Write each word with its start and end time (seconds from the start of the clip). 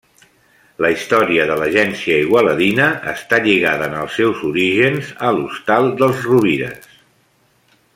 La 0.85 0.89
història 0.93 1.45
de 1.51 1.57
l'Agència 1.59 2.17
Igualadina 2.23 2.89
està 3.13 3.41
lligada 3.45 3.91
en 3.91 3.95
els 4.01 4.19
seus 4.23 4.43
orígens 4.51 5.15
a 5.29 5.33
l'hostal 5.39 5.95
dels 6.03 6.29
Rovires. 6.33 6.95